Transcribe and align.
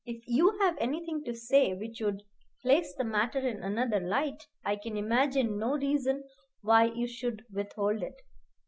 If 0.03 0.23
you 0.27 0.57
have 0.61 0.77
anything 0.79 1.23
to 1.25 1.35
say 1.35 1.75
which 1.75 2.01
would 2.01 2.23
place 2.63 2.91
the 2.95 3.03
matter 3.03 3.37
in 3.37 3.61
another 3.61 3.99
light, 3.99 4.47
I 4.65 4.77
can 4.77 4.97
imagine 4.97 5.59
no 5.59 5.77
reason 5.77 6.23
why 6.61 6.85
you 6.85 7.05
should 7.07 7.45
withhold 7.53 8.01
it. 8.01 8.19